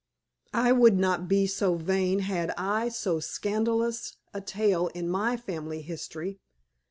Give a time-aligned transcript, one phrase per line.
[0.55, 5.83] I would not be so vain had I so scandalous a tale in my family
[5.83, 6.39] history."